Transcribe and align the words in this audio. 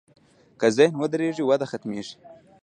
که 0.59 0.67
ذهن 0.77 0.93
ودرېږي، 0.97 1.43
وده 1.45 1.65
ختمېږي. 1.71 2.15